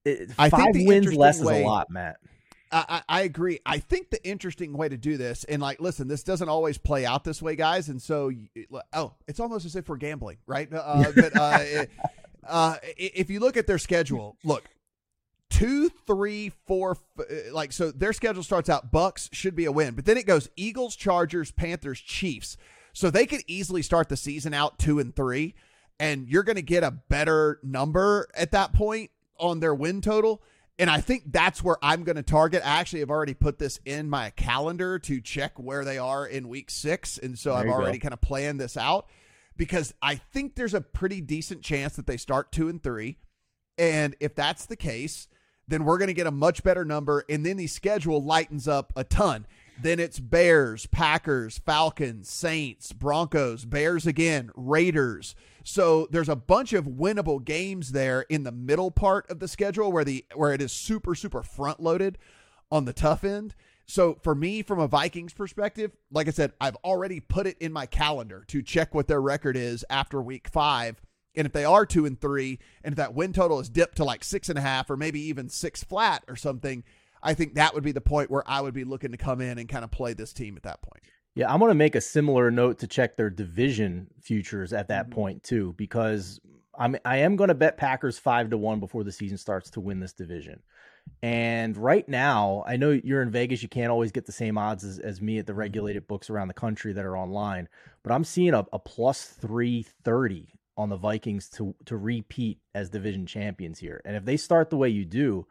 [0.06, 2.18] I five think wins less way, is a lot, Matt.
[2.72, 3.60] I, I, agree.
[3.66, 7.06] I think the interesting way to do this, and like, listen, this doesn't always play
[7.06, 7.90] out this way, guys.
[7.90, 8.32] And so,
[8.94, 10.72] oh, it's almost as if we're gambling, right?
[10.72, 11.86] Uh, but uh,
[12.48, 14.70] uh, if you look at their schedule, look,
[15.50, 19.96] two, three, four, uh, like, so their schedule starts out Bucs should be a win,
[19.96, 22.56] but then it goes Eagles, Chargers, Panthers, Chiefs.
[22.94, 25.56] So they could easily start the season out two and three,
[26.00, 30.42] and you're going to get a better number at that point on their win total.
[30.78, 32.62] And I think that's where I'm going to target.
[32.64, 36.48] I actually have already put this in my calendar to check where they are in
[36.48, 37.18] week six.
[37.18, 38.04] And so there I've already go.
[38.04, 39.08] kind of planned this out
[39.58, 43.18] because I think there's a pretty decent chance that they start two and three.
[43.78, 45.28] And if that's the case,
[45.68, 47.26] then we're going to get a much better number.
[47.30, 49.46] And then the schedule lightens up a ton.
[49.82, 55.36] Then it's Bears, Packers, Falcons, Saints, Broncos, Bears again, Raiders.
[55.64, 59.92] So there's a bunch of winnable games there in the middle part of the schedule
[59.92, 62.18] where the where it is super super front loaded
[62.72, 63.56] on the tough end.
[63.86, 67.74] So for me from a Vikings perspective, like I said, I've already put it in
[67.74, 71.02] my calendar to check what their record is after week 5
[71.36, 74.04] and if they are two and three, and if that win total is dipped to
[74.04, 76.84] like six and a half or maybe even six flat or something,
[77.22, 79.58] I think that would be the point where I would be looking to come in
[79.58, 81.04] and kind of play this team at that point.
[81.36, 85.06] Yeah, I'm going to make a similar note to check their division futures at that
[85.06, 85.14] mm-hmm.
[85.14, 86.40] point too, because
[86.78, 89.80] I'm I am going to bet Packers five to one before the season starts to
[89.80, 90.62] win this division.
[91.24, 93.64] And right now, I know you're in Vegas.
[93.64, 95.60] You can't always get the same odds as, as me at the mm-hmm.
[95.60, 97.68] regulated books around the country that are online,
[98.04, 103.26] but I'm seeing a, a plus 330 on the Vikings to to repeat as division
[103.26, 104.02] champions here.
[104.06, 105.46] And if they start the way you do,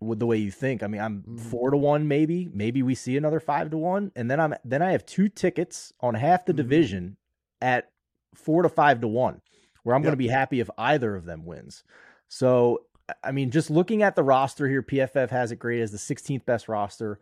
[0.00, 0.82] with the way you think.
[0.82, 1.36] I mean, I'm mm-hmm.
[1.36, 2.48] four to one, maybe.
[2.52, 5.92] Maybe we see another five to one, and then I'm then I have two tickets
[6.00, 6.56] on half the mm-hmm.
[6.58, 7.16] division
[7.60, 7.90] at
[8.34, 9.40] four to five to one,
[9.82, 10.08] where I'm yep.
[10.08, 11.84] going to be happy if either of them wins.
[12.28, 12.82] So,
[13.22, 16.44] I mean, just looking at the roster here, PFF has it great as the 16th
[16.44, 17.20] best roster.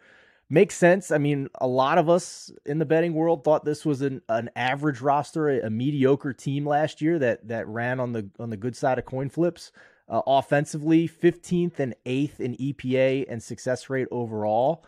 [0.51, 1.11] Makes sense.
[1.11, 4.51] I mean, a lot of us in the betting world thought this was an, an
[4.55, 8.57] average roster, a, a mediocre team last year that that ran on the on the
[8.57, 9.73] good side of coin flips.
[10.07, 14.85] Uh, offensively, 15th and 8th in EPA and success rate overall.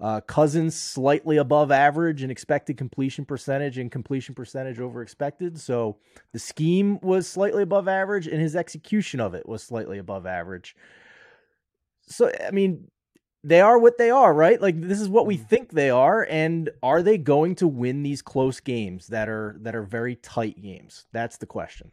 [0.00, 5.60] Uh, Cousins slightly above average in expected completion percentage and completion percentage over expected.
[5.60, 5.98] So
[6.32, 10.74] the scheme was slightly above average and his execution of it was slightly above average.
[12.06, 12.88] So, I mean,
[13.44, 14.60] they are what they are, right?
[14.60, 15.46] Like this is what we mm-hmm.
[15.46, 19.74] think they are and are they going to win these close games that are that
[19.74, 21.06] are very tight games?
[21.12, 21.90] That's the question.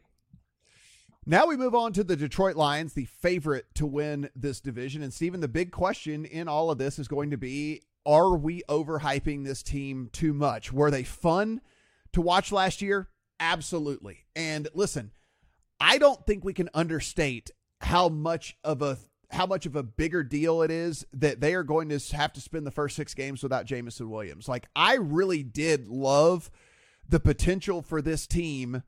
[1.30, 5.02] Now we move on to the Detroit Lions, the favorite to win this division.
[5.02, 8.64] And Stephen, the big question in all of this is going to be are we
[8.70, 10.72] overhyping this team too much?
[10.72, 11.60] Were they fun
[12.14, 13.10] to watch last year?
[13.42, 14.20] Absolutely.
[14.38, 15.12] And listen,
[15.82, 18.98] I don't think we can understate how much of a
[19.30, 22.40] how much of a bigger deal it is that they are going to have to
[22.40, 24.48] spend the first six games without Jameson Williams.
[24.48, 26.50] Like I really did love
[27.10, 28.84] the potential for this team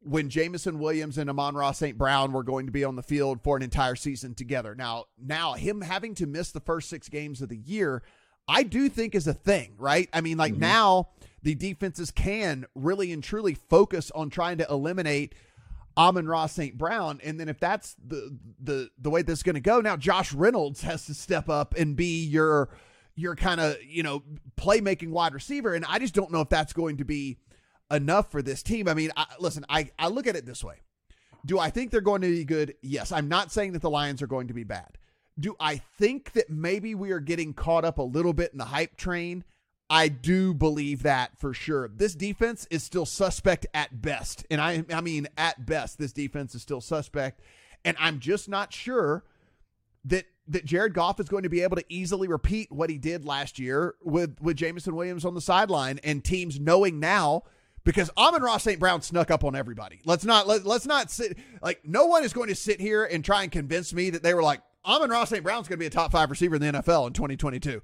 [0.00, 1.98] when Jameson Williams and Amon-Ra St.
[1.98, 4.74] Brown were going to be on the field for an entire season together.
[4.74, 8.02] Now, now him having to miss the first six games of the year,
[8.46, 10.08] I do think is a thing, right?
[10.12, 10.62] I mean, like mm-hmm.
[10.62, 11.08] now
[11.42, 15.34] the defenses can really and truly focus on trying to eliminate
[15.96, 16.78] Amon-Ra St.
[16.78, 17.20] Brown.
[17.24, 20.32] And then if that's the the the way this is going to go, now Josh
[20.32, 22.70] Reynolds has to step up and be your
[23.16, 24.22] your kind of, you know,
[24.56, 25.74] playmaking wide receiver.
[25.74, 27.38] And I just don't know if that's going to be
[27.90, 28.88] enough for this team.
[28.88, 30.76] I mean, I, listen, I, I look at it this way.
[31.46, 32.74] Do I think they're going to be good?
[32.82, 33.12] Yes.
[33.12, 34.98] I'm not saying that the Lions are going to be bad.
[35.38, 38.64] Do I think that maybe we are getting caught up a little bit in the
[38.64, 39.44] hype train?
[39.88, 41.88] I do believe that for sure.
[41.88, 44.44] This defense is still suspect at best.
[44.50, 47.40] And I I mean at best this defense is still suspect
[47.84, 49.24] and I'm just not sure
[50.04, 53.24] that that Jared Goff is going to be able to easily repeat what he did
[53.24, 57.44] last year with with Jameson Williams on the sideline and teams knowing now
[57.88, 58.78] because Amon-Ra St.
[58.78, 59.98] Brown snuck up on everybody.
[60.04, 63.24] Let's not let, let's not sit like no one is going to sit here and
[63.24, 65.42] try and convince me that they were like Amon-Ra St.
[65.42, 67.80] Brown's going to be a top five receiver in the NFL in 2022.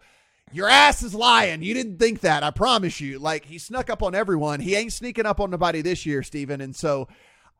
[0.52, 1.62] Your ass is lying.
[1.62, 2.42] You didn't think that.
[2.42, 3.18] I promise you.
[3.18, 4.60] Like he snuck up on everyone.
[4.60, 6.60] He ain't sneaking up on nobody this year, Stephen.
[6.60, 7.08] And so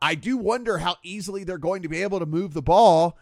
[0.02, 3.16] I do wonder how easily they're going to be able to move the ball.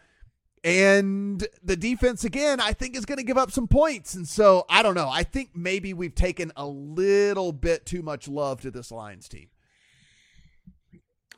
[0.64, 4.14] And the defense, again, I think is going to give up some points.
[4.14, 5.08] And so I don't know.
[5.08, 9.48] I think maybe we've taken a little bit too much love to this Lions team.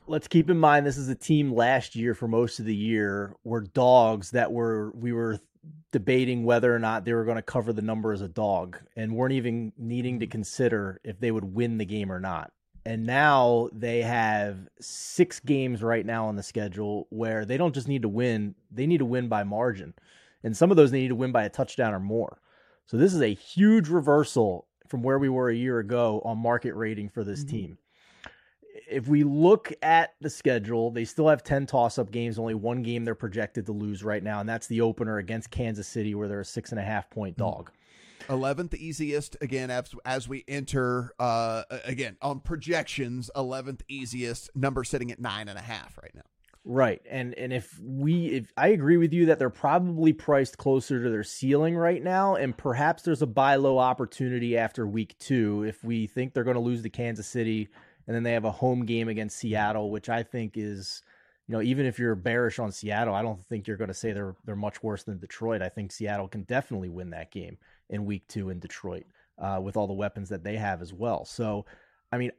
[0.07, 3.35] Let's keep in mind this is a team last year for most of the year
[3.43, 5.41] were dogs that were we were
[5.93, 9.15] debating whether or not they were going to cover the number as a dog and
[9.15, 12.53] weren't even needing to consider if they would win the game or not.
[12.87, 17.89] And now they have six games right now on the schedule where they don't just
[17.89, 19.95] need to win, they need to win by margin.
[20.43, 22.39] And some of those they need to win by a touchdown or more.
[22.87, 26.75] So this is a huge reversal from where we were a year ago on market
[26.75, 27.57] rating for this mm-hmm.
[27.57, 27.79] team.
[28.91, 32.83] If we look at the schedule, they still have 10 toss up games, only one
[32.83, 36.29] game they're projected to lose right now, and that's the opener against Kansas City, where
[36.29, 37.45] they're a six and a half point mm-hmm.
[37.45, 37.71] dog.
[37.71, 37.84] Mm-hmm.
[38.29, 45.11] 11th easiest again as, as we enter uh again on projections 11th easiest number sitting
[45.11, 46.23] at nine and a half right now
[46.65, 51.03] right and and if we if i agree with you that they're probably priced closer
[51.03, 55.63] to their ceiling right now and perhaps there's a buy low opportunity after week two
[55.65, 57.69] if we think they're going to lose to kansas city
[58.07, 61.03] and then they have a home game against seattle which i think is
[61.47, 64.13] you know, even if you're bearish on Seattle, I don't think you're going to say
[64.13, 65.61] they're they're much worse than Detroit.
[65.61, 67.59] I think Seattle can definitely win that game
[67.95, 69.07] in week two in Detroit
[69.39, 71.25] uh, with all the weapons that they have as well.
[71.25, 71.65] So,
[72.13, 72.33] I mean,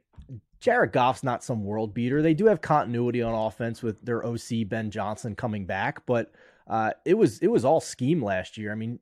[0.60, 2.22] Jared Goff's not some world beater.
[2.22, 6.32] They do have continuity on offense with their OC Ben Johnson coming back, but
[6.66, 8.72] uh, it was it was all scheme last year.
[8.72, 8.98] I mean,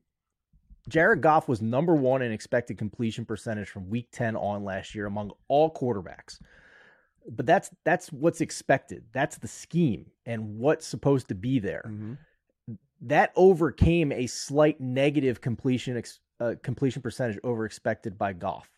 [0.89, 5.07] Jared Goff was number one in expected completion percentage from week 10 on last year
[5.07, 6.41] among all quarterbacks.
[7.27, 9.05] But that's that's what's expected.
[9.13, 11.85] That's the scheme and what's supposed to be there.
[11.87, 12.15] Mm-hmm.
[13.03, 18.69] That overcame a slight negative completion ex- uh, completion percentage over expected by Goff.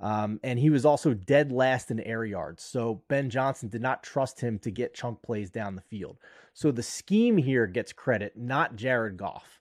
[0.00, 2.64] Um, and he was also dead last in air yards.
[2.64, 6.18] So Ben Johnson did not trust him to get chunk plays down the field.
[6.52, 9.60] So the scheme here gets credit, not Jared Goff.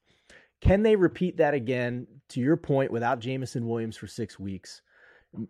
[0.60, 4.82] Can they repeat that again, to your point, without Jameson Williams for six weeks?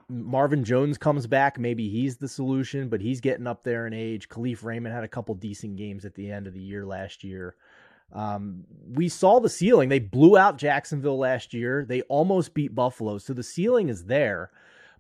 [0.10, 1.60] Marvin Jones comes back.
[1.60, 4.30] Maybe he's the solution, but he's getting up there in age.
[4.30, 7.56] Kalif Raymond had a couple decent games at the end of the year last year.
[8.14, 9.90] Um, we saw the ceiling.
[9.90, 11.84] They blew out Jacksonville last year.
[11.88, 13.18] They almost beat Buffalo.
[13.18, 14.52] So the ceiling is there.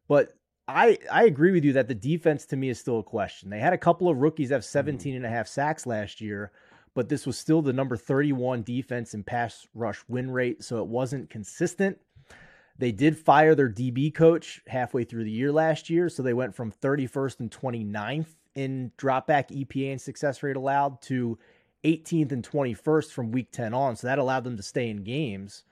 [0.08, 0.34] But
[0.68, 3.50] I I agree with you that the defense to me is still a question.
[3.50, 4.98] They had a couple of rookies have mm-hmm.
[4.98, 6.52] 17 and a half sacks last year,
[6.96, 10.88] but this was still the number 31 defense in pass rush win rate, so it
[10.88, 11.98] wasn't consistent.
[12.80, 16.56] They did fire their DB coach halfway through the year last year, so they went
[16.56, 21.38] from 31st and 29th in dropback EPA and success rate allowed to
[21.84, 23.96] 18th and 21st from week 10 on.
[23.96, 25.64] So that allowed them to stay in games.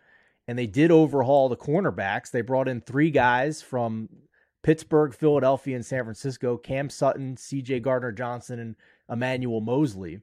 [0.47, 2.31] And they did overhaul the cornerbacks.
[2.31, 4.09] They brought in three guys from
[4.63, 8.75] Pittsburgh, Philadelphia, and San Francisco Cam Sutton, CJ Gardner Johnson, and
[9.09, 10.21] Emmanuel Moseley.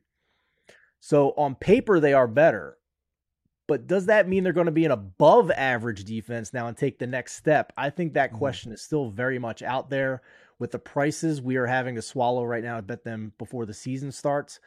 [1.00, 2.78] So on paper, they are better.
[3.66, 6.98] But does that mean they're going to be an above average defense now and take
[6.98, 7.72] the next step?
[7.76, 8.38] I think that mm-hmm.
[8.38, 10.22] question is still very much out there.
[10.58, 13.74] With the prices we are having to swallow right now, I bet them before the
[13.74, 14.58] season starts.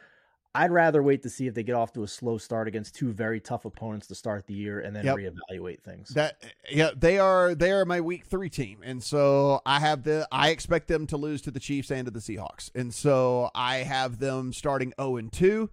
[0.54, 3.12] I'd rather wait to see if they get off to a slow start against two
[3.12, 5.16] very tough opponents to start the year and then yep.
[5.16, 6.10] reevaluate things.
[6.10, 8.80] That yeah, they are they are my week 3 team.
[8.84, 12.10] And so I have the I expect them to lose to the Chiefs and to
[12.10, 12.70] the Seahawks.
[12.74, 15.70] And so I have them starting 0 and 2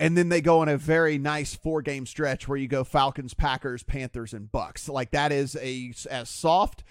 [0.00, 3.34] and then they go on a very nice four game stretch where you go Falcons,
[3.34, 4.88] Packers, Panthers and Bucs.
[4.88, 6.84] Like that is a as soft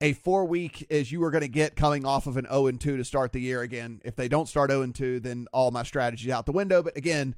[0.00, 2.80] a four week as you are going to get coming off of an 0 and
[2.80, 4.00] 2 to start the year again.
[4.04, 6.82] If they don't start 0 and 2, then all my strategy out the window.
[6.82, 7.34] But again,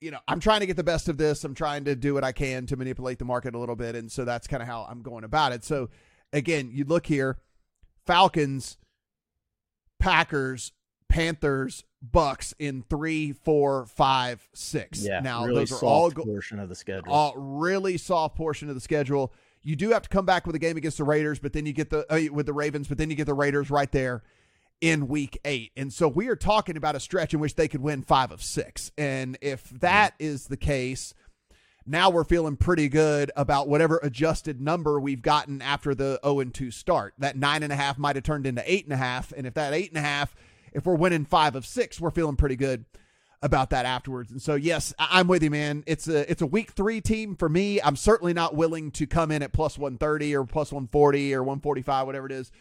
[0.00, 1.44] you know, I'm trying to get the best of this.
[1.44, 3.94] I'm trying to do what I can to manipulate the market a little bit.
[3.94, 5.64] And so that's kind of how I'm going about it.
[5.64, 5.88] So
[6.32, 7.38] again, you look here
[8.04, 8.76] Falcons,
[9.98, 10.72] Packers,
[11.08, 15.04] Panthers, Bucs in three, four, five, six.
[15.06, 17.12] Yeah, now really those are all go- portion of the schedule.
[17.12, 19.32] All really soft portion of the schedule.
[19.62, 21.72] You do have to come back with a game against the Raiders, but then you
[21.72, 24.22] get the uh, with the Ravens, but then you get the Raiders right there
[24.80, 25.70] in week eight.
[25.76, 28.42] And so we are talking about a stretch in which they could win five of
[28.42, 28.90] six.
[28.98, 31.14] And if that is the case,
[31.86, 36.52] now we're feeling pretty good about whatever adjusted number we've gotten after the 0 and
[36.52, 37.14] 2 start.
[37.18, 39.32] That nine and a half might have turned into eight and a half.
[39.32, 40.34] And if that eight and a half,
[40.72, 42.84] if we're winning five of six, we're feeling pretty good
[43.42, 44.30] about that afterwards.
[44.30, 45.82] And so, yes, I'm with you, man.
[45.86, 47.80] It's a it's a week three team for me.
[47.82, 52.06] I'm certainly not willing to come in at plus 130 or plus 140 or 145,
[52.06, 52.52] whatever it is,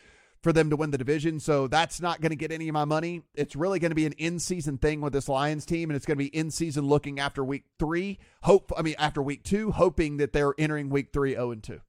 [0.41, 1.39] for them to win the division.
[1.39, 3.21] So that's not going to get any of my money.
[3.35, 6.05] It's really going to be an in season thing with this Lions team, and it's
[6.05, 8.19] going to be in season looking after week three.
[8.43, 11.79] Hope I mean after week two, hoping that they're entering week three zero and 2.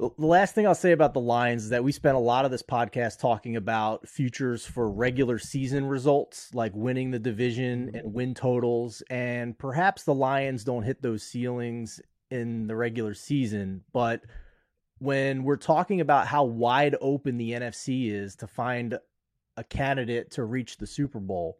[0.00, 2.50] The last thing I'll say about the Lions is that we spent a lot of
[2.50, 7.96] this podcast talking about futures for regular season results, like winning the division mm-hmm.
[7.96, 9.02] and win totals.
[9.10, 13.82] And perhaps the Lions don't hit those ceilings in the regular season.
[13.92, 14.22] But
[15.00, 18.98] when we're talking about how wide open the NFC is to find
[19.58, 21.58] a candidate to reach the Super Bowl,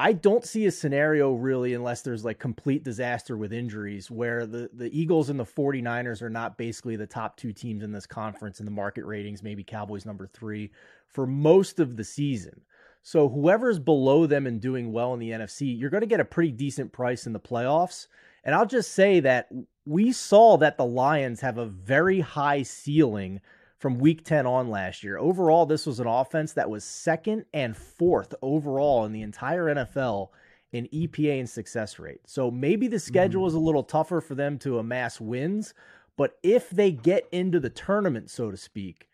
[0.00, 4.70] I don't see a scenario really unless there's like complete disaster with injuries where the,
[4.72, 8.60] the Eagles and the 49ers are not basically the top two teams in this conference
[8.60, 10.70] in the market ratings, maybe Cowboys number three
[11.08, 12.60] for most of the season.
[13.02, 16.24] So whoever's below them and doing well in the NFC, you're going to get a
[16.24, 18.06] pretty decent price in the playoffs.
[18.44, 19.48] And I'll just say that
[19.84, 23.40] we saw that the Lions have a very high ceiling
[23.78, 25.18] from week 10 on last year.
[25.18, 30.28] Overall, this was an offense that was second and fourth overall in the entire NFL
[30.72, 32.20] in EPA and success rate.
[32.26, 33.48] So maybe the schedule mm-hmm.
[33.48, 35.74] is a little tougher for them to amass wins,
[36.16, 39.08] but if they get into the tournament, so to speak,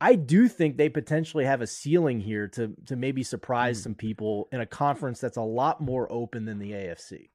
[0.00, 3.82] I do think they potentially have a ceiling here to to maybe surprise mm.
[3.82, 7.28] some people in a conference that's a lot more open than the AFC.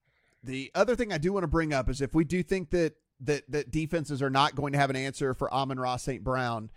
[0.43, 2.95] The other thing I do want to bring up is if we do think that
[3.21, 6.23] that that defenses are not going to have an answer for Amon-Ra St.
[6.23, 6.69] Brown.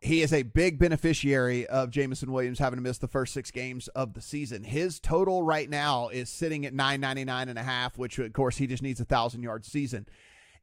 [0.00, 3.86] He is a big beneficiary of Jameson Williams having to miss the first six games
[3.88, 4.64] of the season.
[4.64, 8.66] His total right now is sitting at 999 and a half, which of course he
[8.66, 10.08] just needs a thousand yard season.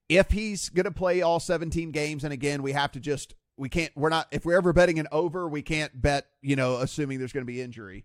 [0.09, 3.69] If he's going to play all 17 games, and again, we have to just, we
[3.69, 7.19] can't, we're not, if we're ever betting an over, we can't bet, you know, assuming
[7.19, 8.03] there's going to be injury.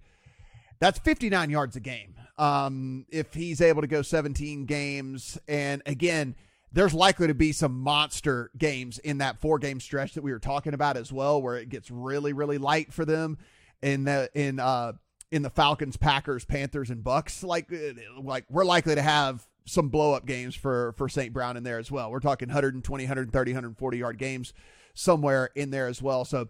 [0.79, 2.15] That's 59 yards a game.
[2.39, 6.37] Um, if he's able to go 17 games, and again,
[6.75, 10.41] there's likely to be some monster games in that four game stretch that we were
[10.41, 13.39] talking about as well, where it gets really, really light for them
[13.81, 14.93] in the in uh
[15.31, 17.45] in the Falcons, Packers, Panthers, and Bucs.
[17.45, 21.33] Like uh, like we're likely to have some blow up games for for St.
[21.33, 22.11] Brown in there as well.
[22.11, 24.53] We're talking 120, 130, 140 yard games
[24.95, 26.25] somewhere in there as well.
[26.25, 26.49] So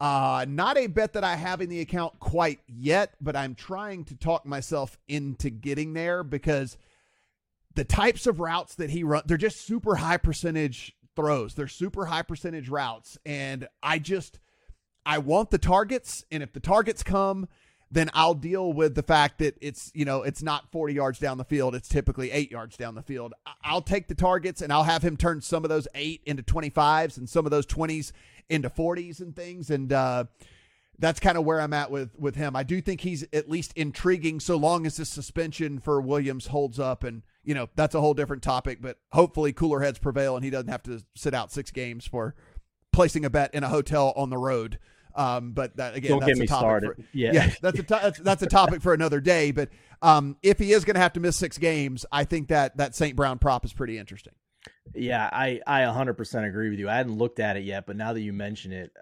[0.00, 4.04] uh, not a bet that I have in the account quite yet, but I'm trying
[4.06, 6.76] to talk myself into getting there because
[7.74, 11.54] the types of routes that he run, they're just super high percentage throws.
[11.54, 13.18] They're super high percentage routes.
[13.24, 14.38] And I just,
[15.04, 16.24] I want the targets.
[16.30, 17.48] And if the targets come,
[17.90, 21.38] then I'll deal with the fact that it's, you know, it's not 40 yards down
[21.38, 21.74] the field.
[21.74, 23.34] It's typically eight yards down the field.
[23.64, 27.18] I'll take the targets and I'll have him turn some of those eight into 25s
[27.18, 28.12] and some of those 20s
[28.48, 29.70] into 40s and things.
[29.70, 30.24] And, uh,
[31.00, 32.54] that's kind of where I'm at with with him.
[32.54, 36.78] I do think he's at least intriguing so long as the suspension for Williams holds
[36.78, 40.44] up and you know, that's a whole different topic, but hopefully cooler heads prevail and
[40.44, 42.34] he doesn't have to sit out six games for
[42.92, 44.78] placing a bet in a hotel on the road.
[45.14, 46.96] Um, but that again, Don't that's a topic started.
[46.96, 47.32] For, yeah.
[47.32, 49.50] yeah, that's a that's, that's a topic for another day.
[49.50, 49.70] But
[50.02, 52.94] um, if he is going to have to miss six games, I think that that
[52.94, 53.16] St.
[53.16, 54.34] Brown prop is pretty interesting.
[54.94, 56.88] Yeah, I I 100% agree with you.
[56.88, 58.92] I hadn't looked at it yet, but now that you mention it,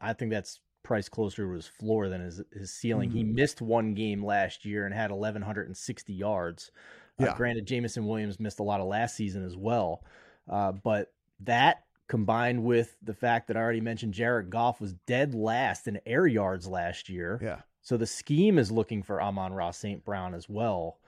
[0.00, 3.10] I, I think that's priced closer to his floor than his his ceiling.
[3.10, 3.18] Mm-hmm.
[3.18, 6.70] He missed one game last year and had 1160 yards.
[7.18, 7.30] Uh, yeah.
[7.30, 10.04] Uh, granted, Jameson Williams missed a lot of last season as well,
[10.48, 15.32] uh, but that combined with the fact that I already mentioned Jared Goff was dead
[15.32, 17.38] last in air yards last year.
[17.40, 17.60] Yeah.
[17.82, 20.04] So the scheme is looking for Amon-Ra St.
[20.04, 20.98] Brown as well.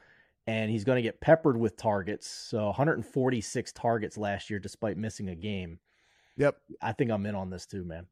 [0.47, 2.29] And he's going to get peppered with targets.
[2.29, 5.81] So 146 targets last year despite missing a game.
[6.37, 6.57] Yep.
[6.81, 8.07] I think I'm in on this too, man.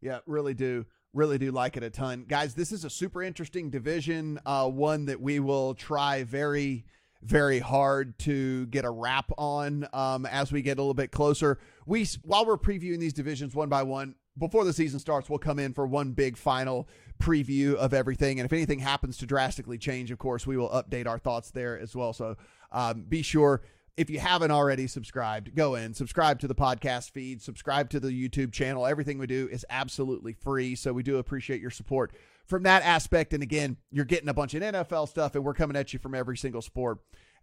[0.00, 0.84] Yeah, really do.
[1.14, 2.24] Really do like it a ton.
[2.26, 6.86] Guys, this is a super interesting division, uh, one that we will try very
[7.22, 11.58] very hard to get a wrap on um, as we get a little bit closer.
[11.86, 15.58] We while we're previewing these divisions one by one before the season starts, we'll come
[15.58, 16.88] in for one big final
[17.20, 18.40] preview of everything.
[18.40, 21.78] And if anything happens to drastically change, of course, we will update our thoughts there
[21.78, 22.12] as well.
[22.12, 22.36] So
[22.72, 23.62] um, be sure
[23.96, 28.08] if you haven't already subscribed, go in, subscribe to the podcast feed, subscribe to the
[28.08, 28.86] YouTube channel.
[28.86, 30.74] Everything we do is absolutely free.
[30.74, 32.12] So we do appreciate your support
[32.52, 33.32] from that aspect.
[33.32, 36.14] And again, you're getting a bunch of NFL stuff, and we're coming at you from
[36.14, 36.98] every single sport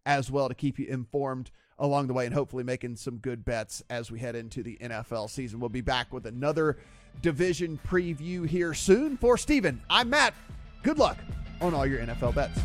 [0.06, 1.50] as well to keep you informed
[1.80, 5.32] along the way and hopefully making some good bets as we head into the NFL
[5.32, 5.60] season.
[5.60, 6.78] We'll be back with another
[7.24, 9.18] division preview here soon.
[9.18, 10.36] For Stephen, I'm Matt.
[10.84, 11.18] Good luck
[11.60, 12.60] on all your NFL bets.